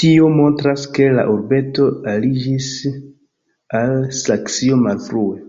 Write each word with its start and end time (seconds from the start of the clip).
Tio 0.00 0.26
montras, 0.40 0.82
ke 0.98 1.06
la 1.18 1.24
urbeto 1.34 1.86
aliĝis 2.14 2.68
al 3.80 3.96
Saksio 4.20 4.78
malfrue. 4.82 5.40